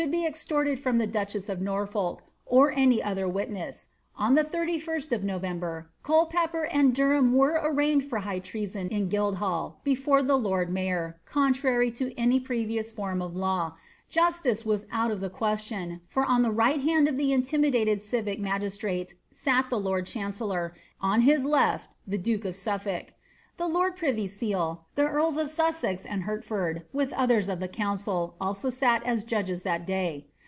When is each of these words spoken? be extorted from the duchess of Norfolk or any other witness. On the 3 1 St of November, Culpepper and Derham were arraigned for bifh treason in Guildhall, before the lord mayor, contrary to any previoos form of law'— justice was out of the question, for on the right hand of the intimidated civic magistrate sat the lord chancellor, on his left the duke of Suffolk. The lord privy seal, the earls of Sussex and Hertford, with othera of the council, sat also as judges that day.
be 0.09 0.25
extorted 0.25 0.79
from 0.79 0.97
the 0.97 1.05
duchess 1.05 1.47
of 1.47 1.61
Norfolk 1.61 2.23
or 2.47 2.71
any 2.71 3.03
other 3.03 3.27
witness. 3.27 3.89
On 4.15 4.33
the 4.33 4.43
3 4.43 4.81
1 4.81 4.81
St 5.01 5.11
of 5.13 5.23
November, 5.23 5.91
Culpepper 6.01 6.63
and 6.65 6.95
Derham 6.95 7.33
were 7.33 7.61
arraigned 7.63 8.05
for 8.05 8.19
bifh 8.21 8.43
treason 8.43 8.89
in 8.89 9.09
Guildhall, 9.09 9.79
before 9.83 10.23
the 10.23 10.37
lord 10.37 10.71
mayor, 10.73 11.17
contrary 11.25 11.91
to 11.91 12.17
any 12.17 12.39
previoos 12.39 12.91
form 12.91 13.21
of 13.21 13.35
law'— 13.37 13.75
justice 14.09 14.65
was 14.65 14.87
out 14.91 15.11
of 15.11 15.21
the 15.21 15.29
question, 15.29 16.01
for 16.07 16.25
on 16.25 16.41
the 16.41 16.49
right 16.49 16.81
hand 16.81 17.07
of 17.07 17.15
the 17.15 17.31
intimidated 17.31 18.01
civic 18.01 18.39
magistrate 18.39 19.13
sat 19.29 19.69
the 19.69 19.79
lord 19.79 20.07
chancellor, 20.07 20.73
on 20.99 21.21
his 21.21 21.45
left 21.45 21.89
the 22.07 22.17
duke 22.17 22.43
of 22.43 22.55
Suffolk. 22.55 23.13
The 23.57 23.67
lord 23.67 23.95
privy 23.95 24.25
seal, 24.27 24.85
the 24.95 25.03
earls 25.03 25.37
of 25.37 25.47
Sussex 25.47 26.03
and 26.03 26.23
Hertford, 26.23 26.87
with 26.93 27.11
othera 27.11 27.47
of 27.49 27.59
the 27.59 27.67
council, 27.67 28.33
sat 28.41 28.41
also 28.41 28.71
as 29.07 29.23
judges 29.23 29.61
that 29.61 29.85
day. 29.85 30.25